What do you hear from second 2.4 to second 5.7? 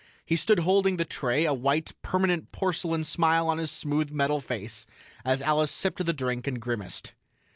porcelain smile on his smooth metal face, as Alice